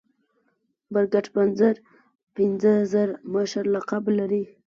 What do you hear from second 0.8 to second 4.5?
برګډ پنځر پنځه زر مشر لقب لري.